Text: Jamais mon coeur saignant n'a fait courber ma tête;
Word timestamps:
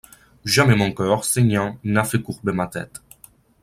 Jamais 0.45 0.75
mon 0.75 0.91
coeur 0.93 1.23
saignant 1.25 1.77
n'a 1.83 2.03
fait 2.03 2.23
courber 2.23 2.53
ma 2.53 2.65
tête; 2.65 3.03